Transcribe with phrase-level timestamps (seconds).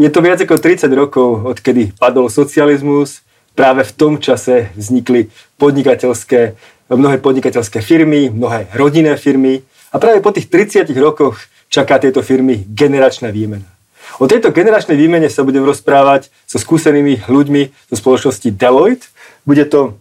[0.00, 3.20] Je to viac ako 30 rokov, odkedy padol socializmus.
[3.52, 5.28] Práve v tom čase vznikli
[5.60, 6.56] podnikateľské,
[6.88, 9.60] mnohé podnikateľské firmy, mnohé rodinné firmy.
[9.92, 13.68] A práve po tých 30 rokoch čaká tieto firmy generačná výmena.
[14.16, 19.12] O tejto generačnej výmene sa budem rozprávať so skúsenými ľuďmi zo spoločnosti Deloitte.
[19.44, 20.00] Bude to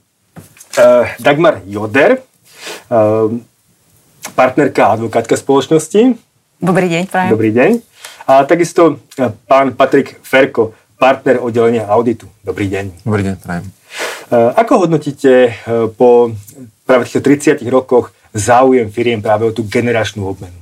[0.80, 2.24] uh, Dagmar Joder,
[2.88, 3.36] uh,
[4.40, 6.16] partnerka a advokátka spoločnosti.
[6.64, 7.32] Dobrý deň, prajem.
[7.36, 7.72] Dobrý deň.
[8.32, 12.32] A takisto e, pán Patrik Ferko, partner oddelenia auditu.
[12.48, 13.04] Dobrý deň.
[13.04, 13.68] Dobrý deň, prajem.
[13.68, 13.72] E,
[14.56, 15.52] ako hodnotíte e,
[15.92, 16.32] po
[16.88, 17.20] práve týchto
[17.60, 20.56] 30 rokoch záujem firiem práve o tú generačnú obmenu?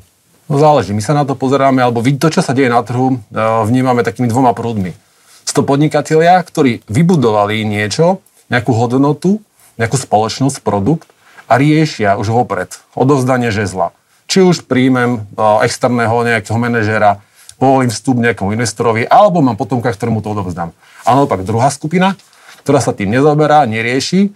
[0.50, 0.98] No záleží.
[0.98, 3.20] My sa na to pozeráme, alebo to, čo sa deje na trhu,
[3.68, 4.96] vnímame takými dvoma prúdmi.
[5.44, 9.44] Sú to podnikatelia, ktorí vybudovali niečo, nejakú hodnotu,
[9.76, 11.12] nejakú spoločnosť, produkt
[11.48, 13.96] a riešia už vopred odovzdanie žezla.
[14.28, 15.24] Či už príjmem
[15.64, 17.24] externého nejakého manažera,
[17.56, 20.76] povolím vstup nejakému investorovi, alebo mám potomka, ktorému to odovzdám.
[21.08, 22.14] A naopak druhá skupina,
[22.62, 24.36] ktorá sa tým nezaoberá, nerieši,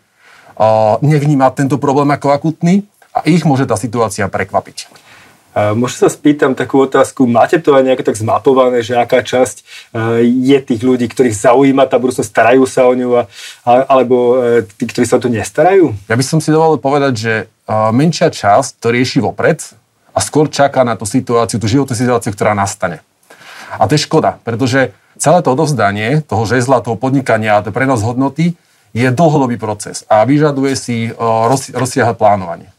[1.04, 4.88] nevníma tento problém ako akutný a ich môže tá situácia prekvapiť.
[5.52, 9.64] Možno sa spýtam takú otázku, máte to aj nejako tak zmapované, že aká časť e,
[10.48, 13.28] je tých ľudí, ktorých zaujíma tá budúcnosť, starajú sa o ňu,
[13.68, 15.92] alebo e, tí, ktorí sa o to nestarajú?
[16.08, 17.34] Ja by som si dovolil povedať, že
[17.92, 19.60] menšia časť to rieši vopred
[20.16, 23.04] a skôr čaká na tú situáciu, tú životnú situáciu, ktorá nastane.
[23.76, 28.04] A to je škoda, pretože celé to odovzdanie toho žezla, toho podnikania a to prenos
[28.08, 28.56] hodnoty
[28.96, 32.72] je dlhodobý proces a vyžaduje si roz, rozsiahle plánovanie.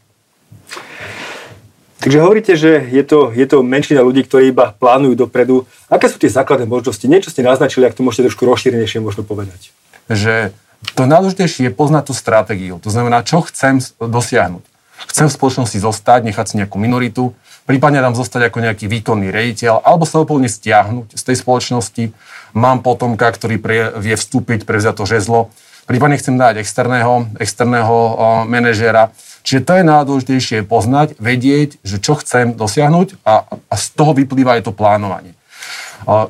[2.03, 5.63] Takže hovoríte, že je to, je to menšina ľudí, ktorí iba plánujú dopredu.
[5.87, 7.07] Aké sú tie základné možnosti?
[7.07, 9.71] Niečo ste naznačili, ak to môžete trošku rozšírenejšie možno povedať.
[10.11, 10.51] Že
[10.99, 12.75] to najdôležitejšie je poznať tú stratégiu.
[12.83, 14.67] To znamená, čo chcem dosiahnuť.
[15.07, 17.31] Chcem v spoločnosti zostať, nechať si nejakú minoritu,
[17.63, 22.03] prípadne tam zostať ako nejaký výkonný rejiteľ, alebo sa úplne stiahnuť z tej spoločnosti.
[22.51, 25.39] Mám potomka, ktorý pre, vie vstúpiť, prevziať to žezlo.
[25.83, 28.11] Prípadne chcem dať externého, externého o,
[28.47, 29.11] manažéra.
[29.43, 34.55] Čiže to je najdôležitejšie poznať, vedieť, že čo chcem dosiahnuť a, a z toho vyplýva
[34.57, 35.35] aj to plánovanie.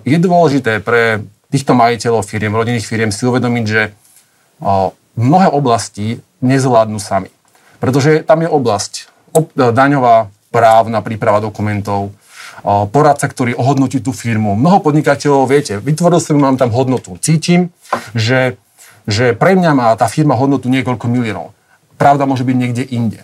[0.02, 1.22] Je dôležité pre
[1.54, 3.94] týchto majiteľov firiem, rodinných firiem si uvedomiť, že
[5.14, 7.30] mnohé oblasti nezvládnu sami.
[7.78, 8.94] Pretože tam je oblasť
[9.38, 12.14] ob, daňová, právna príprava dokumentov,
[12.64, 14.56] poradca, ktorý ohodnotí tú firmu.
[14.56, 17.18] Mnoho podnikateľov, viete, vytvoril som, mám tam hodnotu.
[17.18, 17.74] Cítim,
[18.14, 18.56] že,
[19.10, 21.52] že pre mňa má tá firma hodnotu niekoľko miliónov.
[21.98, 23.22] Pravda môže byť niekde inde.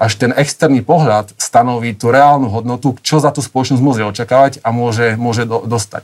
[0.00, 4.74] Až ten externý pohľad stanoví tú reálnu hodnotu, čo za tú spoločnosť môže očakávať a
[4.74, 6.02] môže, môže do, dostať.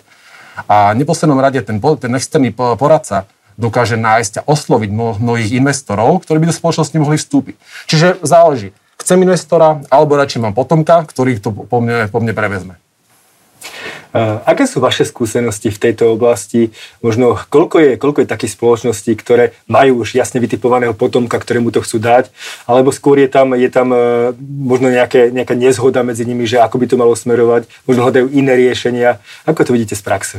[0.67, 6.47] A v neposlednom rade ten, ten externý poradca dokáže nájsť a osloviť mnohých investorov, ktorí
[6.47, 7.59] by do spoločnosti mohli vstúpiť.
[7.91, 8.71] Čiže záleží
[9.03, 12.79] chcem investora, alebo radšej mám potomka, ktorý to po mne, po mne prevezme.
[14.17, 16.73] Aké sú vaše skúsenosti v tejto oblasti?
[17.05, 21.85] Možno koľko je, koľko je takých spoločností, ktoré majú už jasne vytipovaného potomka, ktorému to
[21.85, 22.33] chcú dať?
[22.65, 26.81] Alebo skôr je tam, je tam e, možno nejaké, nejaká nezhoda medzi nimi, že ako
[26.81, 27.69] by to malo smerovať?
[27.85, 29.21] Možno hľadajú iné riešenia?
[29.45, 30.37] Ako to vidíte z praxe?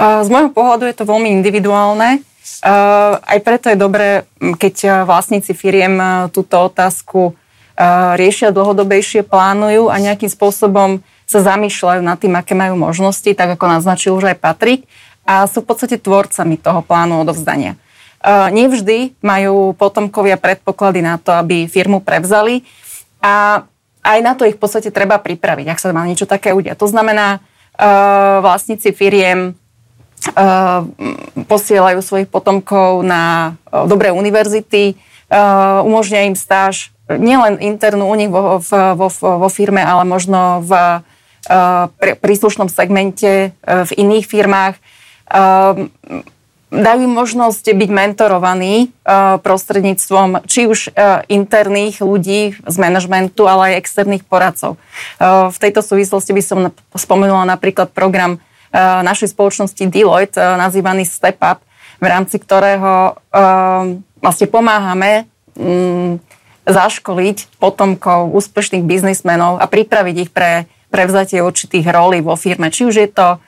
[0.00, 2.22] Z môjho pohľadu je to veľmi individuálne.
[3.20, 5.98] Aj preto je dobré, keď vlastníci firiem
[6.32, 7.36] túto otázku
[8.16, 13.70] riešia dlhodobejšie, plánujú a nejakým spôsobom sa zamýšľajú nad tým, aké majú možnosti, tak ako
[13.70, 14.90] naznačil už aj Patrik,
[15.22, 17.78] a sú v podstate tvorcami toho plánu odovzdania.
[18.26, 22.66] Nevždy majú potomkovia predpoklady na to, aby firmu prevzali
[23.22, 23.62] a
[24.02, 26.74] aj na to ich v podstate treba pripraviť, ak sa má niečo také udiať.
[26.82, 27.38] To znamená,
[28.42, 29.54] vlastníci firiem
[31.46, 33.54] posielajú svojich potomkov na
[33.86, 34.98] dobré univerzity,
[35.86, 41.00] umožňujú im stáž nielen internú u nich vo, vo, vo firme, ale možno v
[42.20, 44.74] príslušnom segmente uh, v iných firmách.
[45.30, 45.88] Uh,
[46.70, 48.94] dajú možnosť byť mentorovaní
[49.42, 50.94] prostredníctvom či už
[51.26, 54.78] interných ľudí z manažmentu, ale aj externých poradcov.
[55.18, 56.58] V tejto súvislosti by som
[56.94, 58.38] spomenula napríklad program
[59.02, 61.58] našej spoločnosti Deloitte, nazývaný Step Up,
[61.98, 63.18] v rámci ktorého
[64.22, 65.26] vlastne pomáhame
[66.70, 72.68] zaškoliť potomkov úspešných biznismenov a pripraviť ich pre prevzatie určitých rolí vo firme.
[72.68, 73.40] Či už je to uh,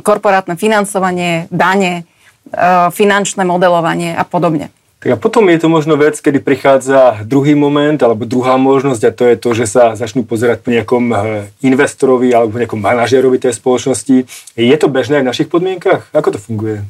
[0.00, 2.08] korporátne financovanie, dane,
[2.50, 4.72] uh, finančné modelovanie a podobne.
[5.02, 9.10] Tak a potom je to možno vec, kedy prichádza druhý moment alebo druhá možnosť a
[9.10, 11.20] to je to, že sa začnú pozerať po nejakom uh,
[11.60, 14.24] investorovi alebo nejakom manažerovi tej spoločnosti.
[14.56, 16.08] Je to bežné aj v našich podmienkach?
[16.16, 16.86] Ako to funguje?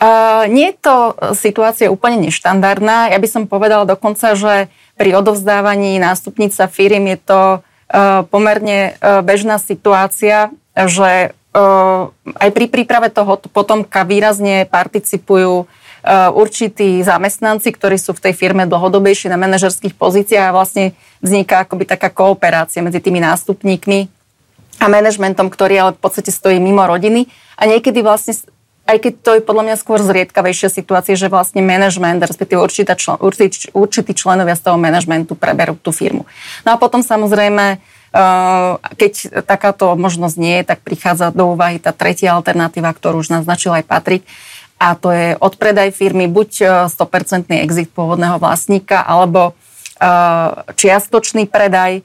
[0.00, 0.96] Uh, nie je to
[1.36, 3.12] situácia úplne neštandardná.
[3.12, 7.40] Ja by som povedala dokonca, že pri odovzdávaní nástupnica firiem je to
[8.30, 15.66] pomerne uh, bežná situácia, že uh, aj pri príprave toho potomka výrazne participujú
[16.32, 21.84] určití zamestnanci, ktorí sú v tej firme dlhodobejšie na manažerských pozíciách a vlastne vzniká akoby
[21.84, 24.08] taká kooperácia medzi tými nástupníkmi
[24.80, 27.28] a manažmentom, ktorý ale v podstate stojí mimo rodiny.
[27.60, 28.32] A niekedy vlastne
[28.90, 33.22] aj keď to je podľa mňa skôr zriedkavejšia situácia, že vlastne management, respektíve určitá člen,
[33.22, 36.26] určití, určití členovia z toho manažmentu preberú tú firmu.
[36.66, 41.94] No a potom samozrejme, uh, keď takáto možnosť nie je, tak prichádza do úvahy tá
[41.94, 44.26] tretia alternatíva, ktorú už naznačil aj Patrik,
[44.80, 52.02] a to je odpredaj firmy, buď 100% uh, exit pôvodného vlastníka, alebo uh, čiastočný predaj,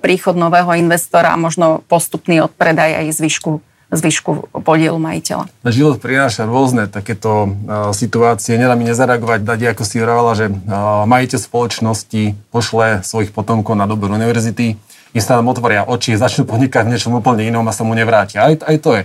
[0.00, 5.48] príchod nového investora a možno postupný odpredaj aj zvyšku zvyšku podielu majiteľa.
[5.64, 8.60] Život prináša rôzne takéto uh, situácie.
[8.60, 13.88] Nedá mi nezareagovať, dať, ako si hovorila, že uh, majiteľ spoločnosti pošle svojich potomkov na
[13.88, 14.76] dobrú univerzity,
[15.16, 18.44] im sa tam otvoria oči, začnú podnikať v niečom úplne inom a sa mu nevrátia.
[18.44, 19.02] Aj, aj to je.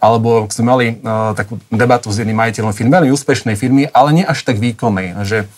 [0.00, 4.24] Alebo sme mali uh, takú debatu s jedným majiteľom firmy, veľmi úspešnej firmy, ale nie
[4.24, 5.16] až tak výkonnej.
[5.24, 5.48] Že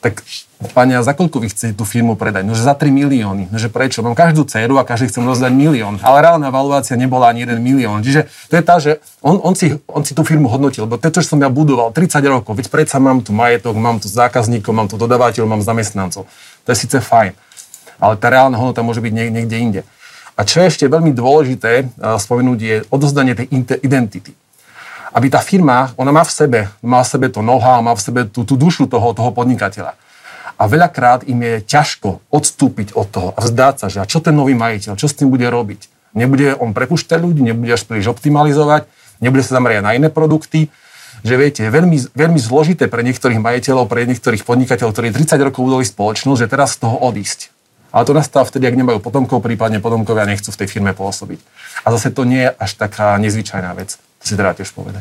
[0.00, 0.22] tak
[0.58, 2.42] Pane, za koľko vy chcete tú firmu predať?
[2.42, 3.46] No, že za 3 milióny.
[3.46, 4.02] No, že prečo?
[4.02, 6.02] Mám každú dceru a každý chcem rozdať milión.
[6.02, 8.02] Ale reálna valuácia nebola ani 1 milión.
[8.02, 11.14] Čiže to je tá, že on, on, si, on si tú firmu hodnotil, lebo to,
[11.14, 14.90] čo som ja budoval 30 rokov, veď predsa mám tu majetok, mám tu zákazníkov, mám
[14.90, 16.26] tu dodávateľov, mám zamestnancov.
[16.66, 17.38] To je síce fajn.
[18.02, 19.80] Ale tá reálna hodnota môže byť niekde inde.
[20.34, 23.46] A čo je ešte veľmi dôležité spomenúť, je odozdanie tej
[23.86, 24.34] identity
[25.12, 28.20] aby tá firma, ona má v sebe, má v sebe to noha, má v sebe
[28.28, 29.96] tú, tú dušu toho, toho podnikateľa.
[30.58, 34.34] A veľakrát im je ťažko odstúpiť od toho a vzdať sa, že a čo ten
[34.34, 36.12] nový majiteľ, čo s tým bude robiť.
[36.18, 38.90] Nebude on prepušťať ľudí, nebude až príliš optimalizovať,
[39.22, 40.66] nebude sa zamerať na iné produkty,
[41.22, 45.66] že viete, je veľmi, veľmi zložité pre niektorých majiteľov, pre niektorých podnikateľov, ktorí 30 rokov
[45.66, 47.50] budovali spoločnosť, že teraz z toho odísť.
[47.90, 51.40] Ale to nastáva vtedy, ak nemajú potomkov, prípadne potomkovia nechcú v tej firme pôsobiť.
[51.82, 53.96] A zase to nie je až taká nezvyčajná vec.
[54.28, 55.00] Si treba tiež povedať.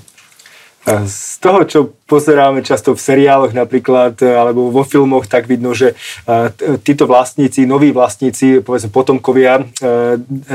[0.87, 5.99] Z toho, čo pozeráme často v seriáloch napríklad, e, alebo vo filmoch, tak vidno, že
[6.23, 6.47] e,
[6.79, 9.63] títo vlastníci, noví vlastníci, povedzme potomkovia e,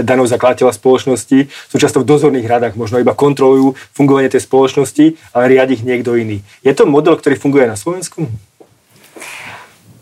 [0.01, 5.53] daného zakladateľa spoločnosti sú často v dozorných radách, možno iba kontrolujú fungovanie tej spoločnosti, ale
[5.53, 6.41] riadi ich niekto iný.
[6.65, 8.25] Je to model, ktorý funguje na Slovensku?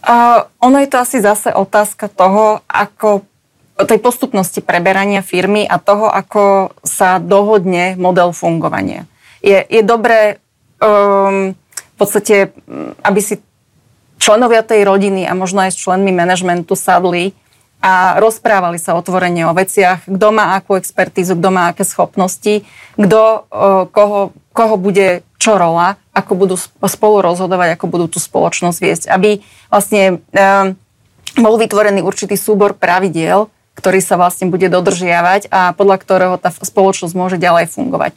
[0.01, 3.27] Uh, ono je to asi zase otázka toho, ako
[3.87, 9.07] tej postupnosti preberania firmy a toho, ako sa dohodne model fungovania
[9.41, 10.39] je, je dobré
[10.81, 13.35] um, v podstate, mm, aby si
[14.21, 17.33] členovia tej rodiny a možno aj s členmi manažmentu sadli
[17.81, 23.49] a rozprávali sa otvorene o veciach, kto má akú expertízu, kto má aké schopnosti, kto,
[23.89, 29.05] koho, koho bude čo rola, ako budú spolu rozhodovať, ako budú tú spoločnosť viesť.
[29.09, 29.41] Aby
[29.73, 30.77] vlastne um,
[31.41, 33.49] bol vytvorený určitý súbor pravidiel,
[33.81, 38.13] ktorý sa vlastne bude dodržiavať a podľa ktorého tá spoločnosť môže ďalej fungovať.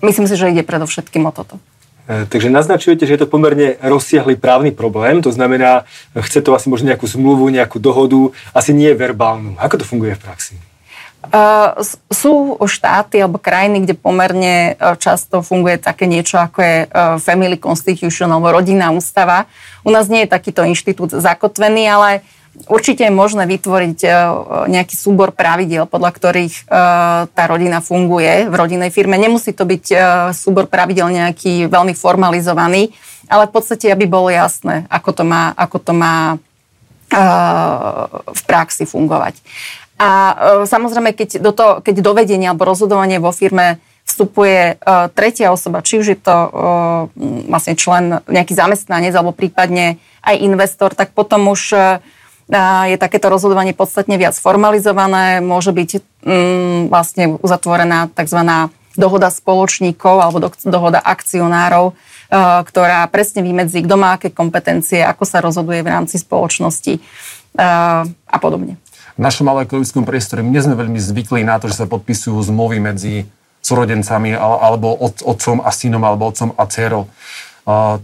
[0.00, 1.60] Myslím si, že ide predovšetkým o toto.
[2.08, 5.84] E, takže naznačujete, že je to pomerne rozsiahly právny problém, to znamená,
[6.16, 9.60] chce to asi možno nejakú zmluvu, nejakú dohodu, asi nie verbálnu.
[9.60, 10.56] Ako to funguje v praxi?
[11.18, 11.74] Uh,
[12.08, 17.58] sú štáty alebo krajiny, kde pomerne uh, často funguje také niečo, ako je uh, Family
[17.58, 19.50] Constitution alebo rodinná ústava.
[19.82, 22.10] U nás nie je takýto inštitút zakotvený, ale
[22.66, 24.10] Určite je možné vytvoriť e,
[24.66, 26.62] nejaký súbor pravidiel, podľa ktorých e,
[27.30, 29.14] tá rodina funguje v rodinnej firme.
[29.14, 29.96] Nemusí to byť e,
[30.34, 32.90] súbor pravidel nejaký veľmi formalizovaný,
[33.30, 36.16] ale v podstate, aby bolo jasné, ako to má, ako to má
[38.28, 39.40] v praxi fungovať.
[39.96, 40.08] A
[40.68, 44.76] samozrejme, keď do, to, keď do vedenia alebo rozhodovanie vo firme vstupuje
[45.16, 46.36] tretia osoba, či už je to
[47.48, 51.72] vlastne člen, nejaký zamestnanec alebo prípadne aj investor, tak potom už
[52.48, 55.90] je takéto rozhodovanie podstatne viac formalizované, môže byť
[56.24, 58.40] mm, vlastne uzatvorená tzv.
[58.96, 61.94] dohoda spoločníkov alebo do, dohoda akcionárov, e,
[62.64, 67.00] ktorá presne vymedzí, kto má aké kompetencie, ako sa rozhoduje v rámci spoločnosti e,
[68.08, 68.80] a podobne.
[69.18, 72.80] V našom ekonomickom priestore my nie sme veľmi zvykli na to, že sa podpisujú zmluvy
[72.80, 73.28] medzi
[73.60, 77.04] súrodencami alebo otcom a synom alebo otcom a dcerou.
[77.04, 77.08] E,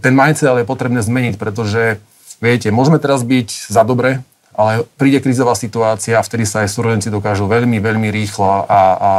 [0.05, 1.97] ten mindset ale je potrebné zmeniť, pretože
[2.37, 4.21] viete, môžeme teraz byť za dobre,
[4.55, 9.11] ale príde krízová situácia vtedy sa aj súrodenci dokážu veľmi, veľmi rýchlo a, a, a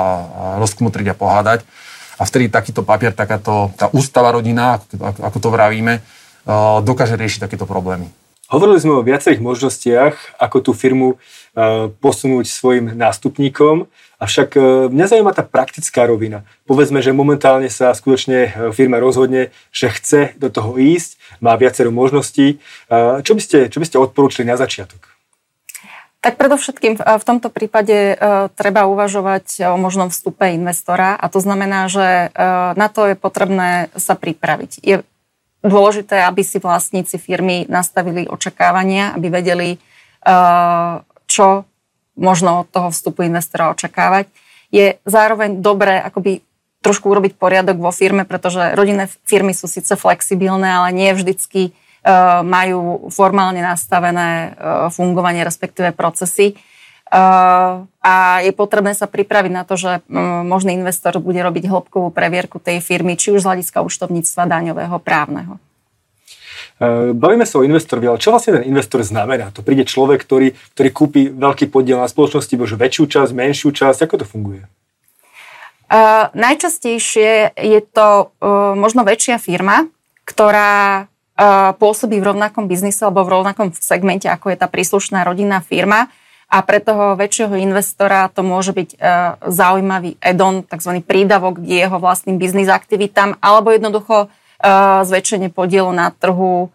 [0.60, 1.60] rozkmutriť a pohádať.
[2.16, 6.00] A vtedy takýto papier, takáto tá ústava rodina, ako, ako to vravíme,
[6.80, 8.08] dokáže riešiť takéto problémy.
[8.46, 13.90] Hovorili sme o viacerých možnostiach, ako tú firmu e, posunúť svojim nástupníkom,
[14.22, 16.46] avšak e, mňa zaujíma tá praktická rovina.
[16.62, 21.90] Povedzme, že momentálne sa skutočne e, firma rozhodne, že chce do toho ísť, má viacero
[21.90, 22.62] možností.
[23.26, 25.15] Čo by ste, čo by ste odporúčili na začiatok?
[26.26, 28.18] Tak predovšetkým v tomto prípade
[28.58, 32.34] treba uvažovať o možnom vstupe investora a to znamená, že
[32.74, 34.82] na to je potrebné sa pripraviť.
[34.82, 35.06] Je
[35.62, 40.98] dôležité, aby si vlastníci firmy nastavili očakávania, aby vedeli, uh,
[41.30, 41.62] čo
[42.18, 44.26] možno od toho vstupu investora očakávať.
[44.74, 46.42] Je zároveň dobré akoby
[46.82, 51.85] trošku urobiť poriadok vo firme, pretože rodinné firmy sú síce flexibilné, ale nie vždycky uh,
[52.46, 56.54] majú formálne nastavené uh, fungovanie, respektíve procesy.
[57.06, 60.02] Uh, a je potrebné sa pripraviť na to, že
[60.46, 65.58] možný investor bude robiť hĺbkovú previerku tej firmy, či už z hľadiska účtovníctva, daňového, právneho.
[67.16, 69.48] Bavíme sa o investorovi, ale čo vlastne ten investor znamená?
[69.56, 74.04] To príde človek, ktorý, ktorý kúpi veľký podiel na spoločnosti, možno väčšiu časť, menšiu časť.
[74.04, 74.68] Ako to funguje?
[75.88, 79.88] Uh, najčastejšie je to uh, možno väčšia firma,
[80.28, 81.08] ktorá
[81.76, 86.08] pôsobí v rovnakom biznise alebo v rovnakom segmente, ako je tá príslušná rodinná firma
[86.48, 88.96] a pre toho väčšieho investora to môže byť e,
[89.50, 91.02] zaujímavý add-on, tzv.
[91.02, 94.68] prídavok k jeho vlastným biznis aktivitám, alebo jednoducho e,
[95.04, 96.70] zväčšenie podielu na trhu,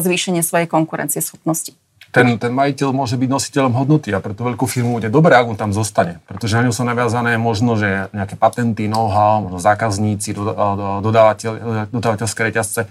[0.00, 1.72] zvýšenie svojej konkurencieschopnosti.
[2.14, 5.58] Ten, ten majiteľ môže byť nositeľom hodnoty a preto veľkú firmu bude dobré, ak on
[5.58, 6.22] tam zostane.
[6.30, 10.30] Pretože na ňu sú naviazané možno, že nejaké patenty, know-how, možno zákazníci,
[11.02, 11.52] dodávateľ,
[11.90, 12.86] dodávateľské reťazce.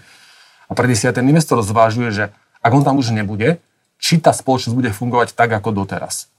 [0.74, 2.24] A preto si aj ten investor zvážuje, že
[2.65, 3.62] ak on tam už nebude,
[4.01, 6.34] či tá spoločnosť bude fungovať tak, ako doteraz.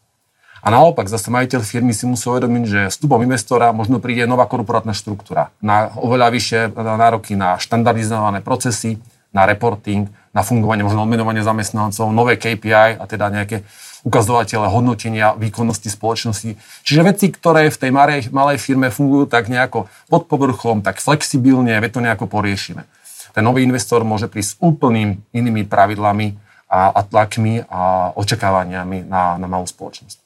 [0.59, 4.91] A naopak, zase majiteľ firmy si musí uvedomiť, že vstupom investora možno príde nová korporátna
[4.91, 8.99] štruktúra na oveľa vyššie nároky na štandardizované procesy,
[9.31, 13.63] na reporting, na fungovanie, možno odmenovanie zamestnancov, nové KPI a teda nejaké
[14.03, 16.57] ukazovatele hodnotenia výkonnosti spoločnosti.
[16.83, 21.77] Čiže veci, ktoré v tej malej, malej firme fungujú tak nejako pod povrchom, tak flexibilne,
[21.77, 22.89] veď to nejako poriešime.
[23.35, 26.39] Ten nový investor môže prísť s úplným inými pravidlami,
[26.75, 30.19] a, a tlakmi a očakávaniami na, na malú spoločnosť.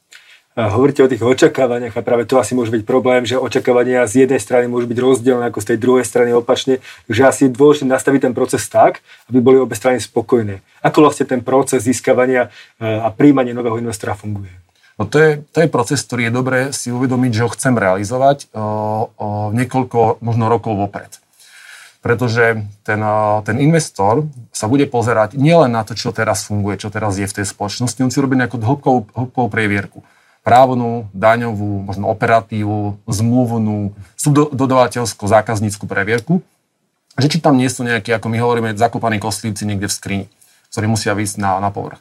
[0.59, 4.43] Hovoríte o tých očakávaniach a práve to asi môže byť problém, že očakávania z jednej
[4.43, 8.27] strany môžu byť rozdielne ako z tej druhej strany opačne, že asi je dôležité nastaviť
[8.27, 8.99] ten proces tak,
[9.31, 10.59] aby boli obe strany spokojné.
[10.83, 12.51] Ako vlastne ten proces získavania
[12.83, 14.51] e, a príjmania nového investora funguje?
[14.99, 18.51] No to je, to je proces, ktorý je dobré si uvedomiť, že ho chcem realizovať
[18.51, 21.23] o, o niekoľko možno rokov vopred
[21.99, 23.01] pretože ten,
[23.43, 27.37] ten investor sa bude pozerať nielen na to, čo teraz funguje, čo teraz je v
[27.43, 29.99] tej spoločnosti, on si robí nejakú hĺbkovú, hĺbkovú previerku.
[30.47, 36.41] Právnu, daňovú, možno operatívu, zmluvnú, subdodavateľskú, zákazníckú previerku,
[37.19, 40.27] že či tam nie sú nejaké, ako my hovoríme, zakúpaní kostlivci niekde v skrini,
[40.71, 42.01] ktorí musia výjsť na, na povrch.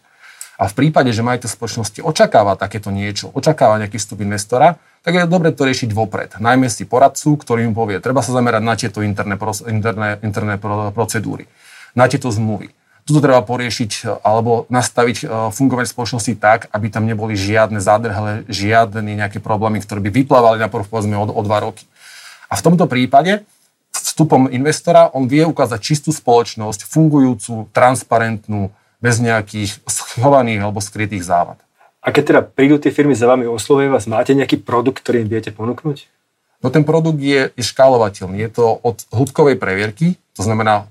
[0.57, 5.29] A v prípade, že majiteľ spoločnosti očakáva takéto niečo, očakáva nejaký vstup investora, tak je
[5.29, 6.33] dobre to riešiť vopred.
[6.41, 9.37] Najmä si poradcu, ktorý mu povie, treba sa zamerať na tieto interné,
[9.69, 10.57] interné, interné
[10.91, 11.45] procedúry,
[11.93, 12.73] na tieto zmluvy.
[13.07, 19.15] Tuto treba poriešiť alebo nastaviť e, fungovanie spoločnosti tak, aby tam neboli žiadne zádrhle, žiadne
[19.15, 21.87] nejaké problémy, ktoré by vyplávali na povedzme o, o dva roky.
[22.51, 23.47] A v tomto prípade
[23.95, 31.61] vstupom investora on vie ukázať čistú spoločnosť, fungujúcu, transparentnú, bez nejakých schovaných alebo skrytých závad.
[32.01, 35.29] A keď teda prídu tie firmy za vami, oslovuje vás, máte nejaký produkt, ktorý im
[35.29, 36.07] viete ponúknuť?
[36.63, 38.41] No ten produkt je, je škálovateľný.
[38.41, 40.89] Je to od hĺbkovej previerky, to znamená,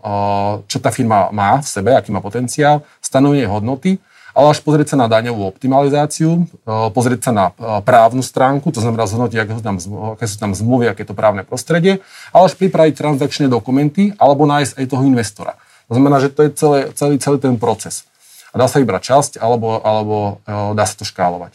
[0.71, 3.99] čo tá firma má v sebe, aký má potenciál, stanovenie hodnoty,
[4.37, 6.45] ale až pozrieť sa na daňovú optimalizáciu,
[6.93, 7.47] pozrieť sa na
[7.83, 9.77] právnu stránku, to znamená zhodnotiť, aké sú tam,
[10.13, 14.45] aké sú tam zmluvy, aké je to právne prostredie, ale až pripraviť transakčné dokumenty alebo
[14.45, 15.57] nájsť aj toho investora.
[15.87, 18.05] To znamená, že to je celé, celý, celý ten proces.
[18.51, 21.55] A dá sa vybrať časť, alebo, alebo e, dá sa to škálovať.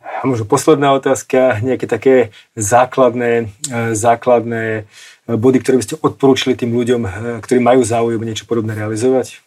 [0.00, 2.14] A možno posledná otázka, nejaké také
[2.56, 4.82] základné, e, základné e,
[5.36, 7.00] body, ktoré by ste odporúčili tým ľuďom,
[7.44, 9.44] ktorí majú záujem niečo podobné realizovať?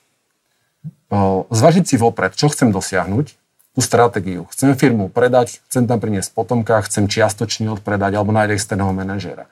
[1.51, 3.35] Zvažiť si vopred, čo chcem dosiahnuť,
[3.71, 4.47] tú stratégiu.
[4.51, 9.47] Chcem firmu predať, chcem tam priniesť potomka, chcem čiastočne odpredať alebo nájsť externého manažéra.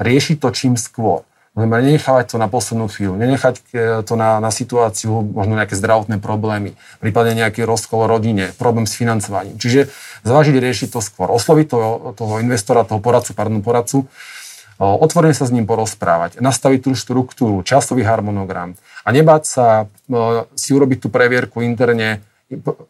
[0.00, 1.28] Riešiť to čím skôr.
[1.56, 3.62] Znamená, nenechávať to na poslednú chvíľu, nenechať e,
[4.06, 9.58] to na, na situáciu, možno nejaké zdravotné problémy, prípadne nejaký rozkol rodine, problém s financovaním.
[9.58, 9.90] Čiže
[10.22, 14.06] zvážiť riešiť to skôr, osloviť toho, toho investora, toho poradcu, pardon, poradcu,
[14.78, 19.66] otvorene sa s ním porozprávať, nastaviť tú štruktúru, časový harmonogram a nebáť sa
[20.54, 22.22] si urobiť tú previerku interne,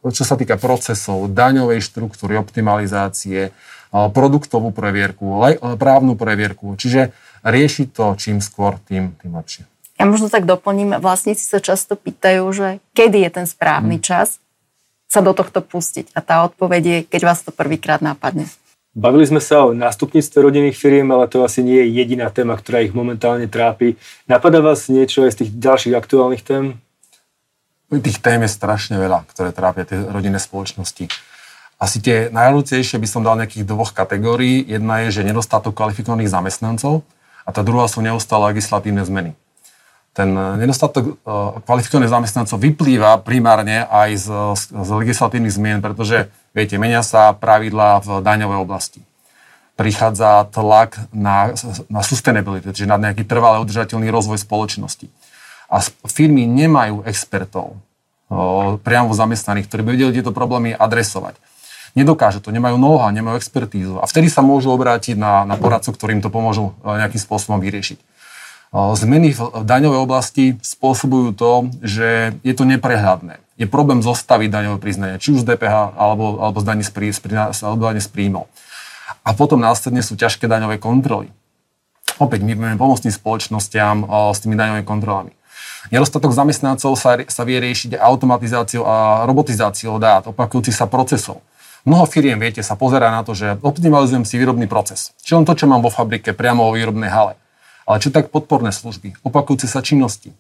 [0.05, 3.50] čo sa týka procesov, daňovej štruktúry, optimalizácie,
[3.92, 5.40] produktovú previerku,
[5.80, 6.76] právnu previerku.
[6.76, 9.64] Čiže riešiť to čím skôr, tým, tým lepšie.
[9.99, 14.04] Ja možno tak doplním, vlastníci sa často pýtajú, že kedy je ten správny hmm.
[14.07, 14.38] čas
[15.11, 16.14] sa do tohto pustiť.
[16.14, 18.47] A tá odpoveď je, keď vás to prvýkrát napadne.
[18.99, 22.83] Bavili sme sa o nástupníctve rodinných firiem, ale to asi nie je jediná téma, ktorá
[22.83, 23.95] ich momentálne trápi.
[24.26, 26.76] Napadá vás niečo aj z tých ďalších aktuálnych tém?
[27.88, 31.09] Tých tém je strašne veľa, ktoré trápia tie rodinné spoločnosti.
[31.78, 34.66] Asi tie najľudcejšie by som dal nejakých dvoch kategórií.
[34.66, 37.06] Jedna je, že nedostatok kvalifikovaných zamestnancov
[37.47, 39.38] a tá druhá sú neustále legislatívne zmeny.
[40.11, 46.75] Ten eh, nedostatok eh, kvalifikovaných zamestnancov vyplýva primárne aj z, z legislatívnych zmien, pretože, viete,
[46.82, 49.00] menia sa pravidlá v daňovej oblasti.
[49.78, 51.54] Prichádza tlak na,
[51.87, 55.06] na sustainability, čiže na nejaký trvalý udržateľný rozvoj spoločnosti.
[55.70, 55.78] A
[56.11, 57.78] firmy nemajú expertov,
[58.26, 61.38] o, eh, priamo zamestnaných, ktorí by vedeli tieto problémy adresovať.
[61.97, 64.00] Nedokáže to, nemajú know nemajú expertízu.
[64.00, 67.99] A vtedy sa môžu obrátiť na, na poradcov, ktorým to pomôžu nejakým spôsobom vyriešiť.
[68.73, 73.40] Zmeny v daňovej oblasti spôsobujú to, že je to neprehľadné.
[73.57, 77.09] Je problém zostaviť daňové priznanie, či už z DPH alebo, alebo z daní z, prí,
[77.16, 78.45] alebo z príjmov.
[79.25, 81.33] A potom následne sú ťažké daňové kontroly.
[82.21, 84.04] Opäť my budeme pomocným spoločnosťam
[84.37, 85.33] s tými daňovými kontrolami.
[85.88, 91.40] Nedostatok zamestnancov sa, sa vie riešiť automatizáciou a robotizáciou dát, opakujúcich sa procesov.
[91.88, 95.16] Mnoho firiem, viete, sa pozerá na to, že optimalizujem si výrobný proces.
[95.25, 97.40] Čiže len to, čo mám vo fabrike, priamo vo výrobnej hale
[97.88, 100.37] ale čo tak podporné služby, opakujúce sa činnosti.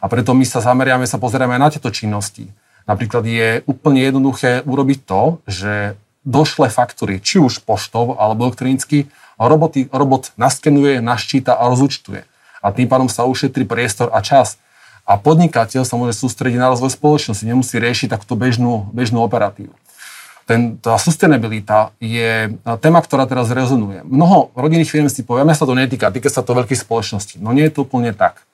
[0.00, 2.48] A preto my sa zameriame, sa pozeráme aj na tieto činnosti.
[2.88, 9.92] Napríklad je úplne jednoduché urobiť to, že došle faktúry, či už poštov alebo elektronicky, roboty,
[9.92, 12.24] robot naskenuje, naščíta a rozúčtuje.
[12.64, 14.56] A tým pádom sa ušetrí priestor a čas.
[15.04, 19.76] A podnikateľ sa môže sústrediť na rozvoj spoločnosti, nemusí riešiť takúto bežnú, bežnú operatívu
[20.48, 24.00] ten, tá sustainabilita je téma, ktorá teraz rezonuje.
[24.08, 27.36] Mnoho rodinných firm si povie, sa to netýka, týka sa to veľkých spoločností.
[27.36, 28.48] No nie je to úplne tak.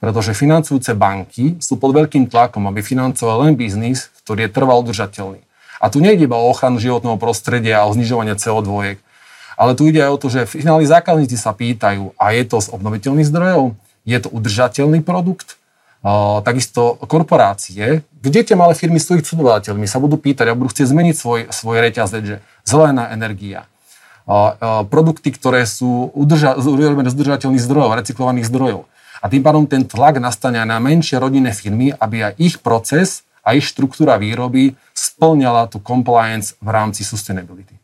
[0.00, 5.44] Pretože financujúce banky sú pod veľkým tlakom, aby financovali len biznis, ktorý je trval udržateľný.
[5.84, 8.96] A tu nejde iba o ochranu životného prostredia a o znižovanie CO2,
[9.58, 12.72] ale tu ide aj o to, že finálni zákazníci sa pýtajú, a je to z
[12.72, 13.76] obnoviteľných zdrojov,
[14.08, 15.57] je to udržateľný produkt,
[16.46, 21.14] takisto korporácie, kde tie malé firmy svojich cudovateľmi sa budú pýtať a budú chcieť zmeniť
[21.14, 23.66] svoj, svoj reťazec, že zelená energia,
[24.90, 28.84] produkty, ktoré sú urobené z udržateľných zdrojov, recyklovaných zdrojov.
[29.18, 33.56] A tým pádom ten tlak nastane na menšie rodinné firmy, aby aj ich proces a
[33.56, 37.77] ich štruktúra výroby splňala tú compliance v rámci sustainability.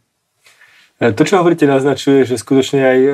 [1.02, 3.10] E, to, čo hovoríte, naznačuje, že skutočne aj e,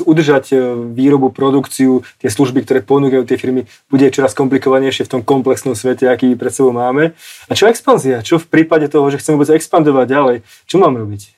[0.00, 0.56] udržať e,
[0.96, 6.08] výrobu, produkciu, tie služby, ktoré ponúkajú tie firmy, bude čoraz komplikovanejšie v tom komplexnom svete,
[6.08, 7.12] aký pred sebou máme.
[7.46, 8.24] A čo expanzia?
[8.24, 10.36] Čo v prípade toho, že chceme vôbec expandovať ďalej?
[10.64, 11.36] Čo mám robiť?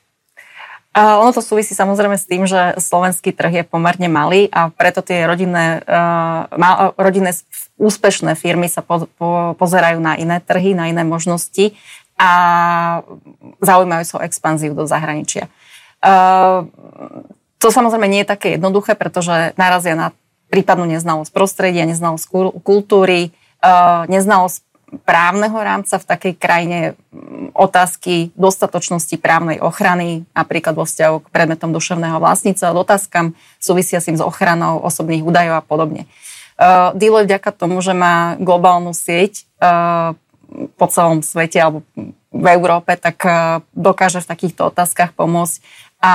[0.91, 5.07] A ono to súvisí samozrejme s tým, že slovenský trh je pomerne malý a preto
[5.07, 7.31] tie rodinné, uh, rodinné
[7.79, 11.79] úspešné firmy sa po, po, pozerajú na iné trhy, na iné možnosti
[12.19, 12.31] a
[13.63, 15.47] zaujímajú sa o expanziu do zahraničia.
[17.61, 20.17] To samozrejme nie je také jednoduché, pretože narazia na
[20.49, 22.27] prípadnú neznalosť prostredia, neznalosť
[22.65, 23.31] kultúry,
[23.63, 24.67] ehm, neznalosť
[25.07, 26.79] právneho rámca v takej krajine
[27.55, 34.83] otázky dostatočnosti právnej ochrany, napríklad vo vzťahu k predmetom duševného vlastníctva, otázkam súvisiacim s ochranou
[34.83, 36.11] osobných údajov a podobne.
[36.59, 40.19] Uh, Deloitte vďaka tomu, že má globálnu sieť uh,
[40.75, 41.87] po celom svete alebo
[42.31, 45.63] v Európe, tak uh, dokáže v takýchto otázkach pomôcť
[46.01, 46.13] a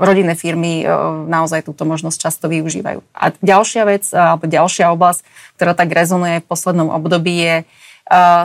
[0.00, 0.84] rodinné firmy e,
[1.28, 3.04] naozaj túto možnosť často využívajú.
[3.12, 5.20] A ďalšia vec, e, alebo ďalšia oblasť,
[5.60, 7.64] ktorá tak rezonuje v poslednom období je e,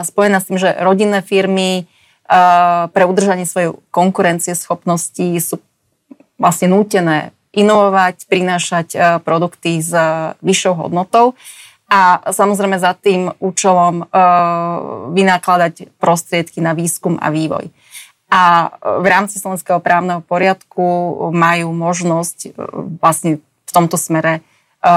[0.04, 1.88] spojená s tým, že rodinné firmy
[2.24, 5.60] pre udržanie svojej konkurencieschopnosti sú
[6.40, 9.92] vlastne nútené inovovať, prinášať produkty s
[10.40, 11.36] vyššou hodnotou
[11.94, 14.10] a samozrejme za tým účelom
[15.14, 17.70] vynakladať prostriedky na výskum a vývoj.
[18.34, 20.82] A v rámci slovenského právneho poriadku
[21.30, 22.50] majú možnosť e,
[22.98, 24.90] vlastne v tomto smere e,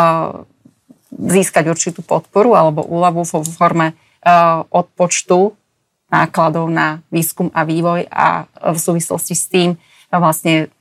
[1.14, 3.96] získať určitú podporu alebo úľavu vo forme e,
[4.74, 5.54] odpočtu
[6.10, 9.70] nákladov na výskum a vývoj a v súvislosti s tým
[10.08, 10.72] vlastne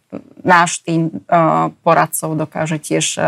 [0.47, 1.11] náš tým
[1.83, 3.19] poradcov dokáže tiež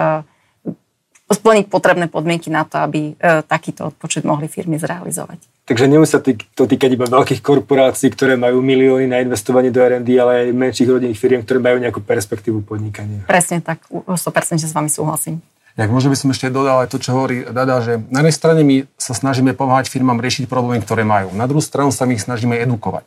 [1.28, 3.12] splniť potrebné podmienky na to, aby
[3.44, 5.68] takýto odpočet mohli firmy zrealizovať.
[5.68, 10.08] Takže nemusí sa to týkať iba veľkých korporácií, ktoré majú milióny na investovanie do R&D,
[10.16, 13.28] ale aj menších rodinných firiem, ktoré majú nejakú perspektívu podnikania.
[13.28, 15.44] Presne tak, 100% s vami súhlasím.
[15.76, 18.60] Jak možno by som ešte dodal aj to, čo hovorí Dada, že na jednej strane
[18.64, 21.30] my sa snažíme pomáhať firmám riešiť problémy, ktoré majú.
[21.36, 23.06] Na druhú stranu sa my ich snažíme edukovať.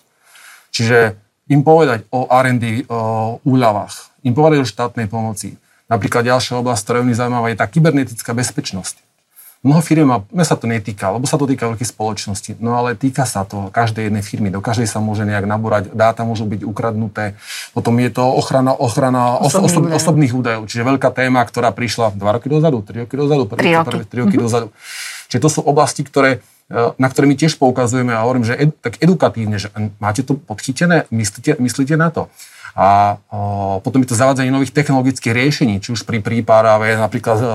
[0.71, 1.19] Čiže
[1.51, 5.59] im povedať o R&D, o úľavách, im povedať o štátnej pomoci.
[5.91, 9.11] Napríklad ďalšia oblasť, ktorá je veľmi zaujímavá, je tá kybernetická bezpečnosť.
[9.61, 13.29] Mnoho firiem, mňa sa to netýka, lebo sa to týka veľkých spoločností, no ale týka
[13.29, 17.37] sa to každej jednej firmy, do každej sa môže nejak nabúrať, dáta môžu byť ukradnuté,
[17.77, 19.97] potom je to ochrana, ochrana Osobný osob, údaj.
[20.01, 23.85] osobných údajov, čiže veľká téma, ktorá prišla 2 roky dozadu, 3 roky dozadu, 3 roky,
[23.85, 24.45] prvé, 3 roky mm-hmm.
[24.49, 24.67] dozadu.
[25.29, 28.73] Čiže to sú oblasti, ktoré, e, na ktoré my tiež poukazujeme a hovorím, že ed,
[28.81, 29.69] tak edukatívne, že
[30.01, 32.33] máte to podchytené, myslíte, myslíte na to.
[32.75, 33.19] A
[33.83, 37.45] potom je to zavádzanie nových technologických riešení, či už pri príprave napríklad e,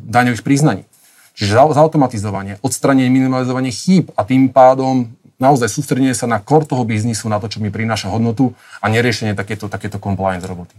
[0.00, 0.88] daňových priznaní.
[1.36, 7.32] Čiže zautomatizovanie, odstranenie, minimalizovanie chýb a tým pádom naozaj sústredenie sa na core toho biznisu,
[7.32, 8.52] na to, čo mi prináša hodnotu
[8.84, 10.76] a neriešenie takéto, takéto compliance roboty.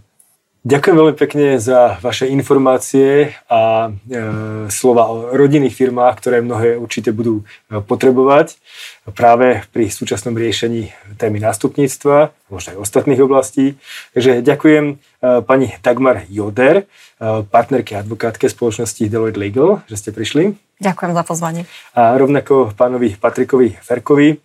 [0.62, 7.10] Ďakujem veľmi pekne za vaše informácie a e, slova o rodinných firmách, ktoré mnohé určite
[7.10, 8.62] budú e, potrebovať
[9.10, 13.74] práve pri súčasnom riešení témy nástupníctva, možno aj ostatných oblastí.
[14.14, 14.94] Takže ďakujem e,
[15.42, 16.84] pani Dagmar Joder, e,
[17.42, 20.54] partnerke advokátke spoločnosti Deloitte Legal, že ste prišli.
[20.78, 21.62] Ďakujem za pozvanie.
[21.98, 24.36] A rovnako pánovi Patrikovi Ferkovi, e,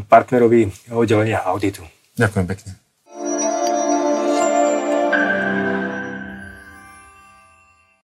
[0.00, 1.84] partnerovi oddelenia auditu.
[2.16, 2.89] Ďakujem pekne.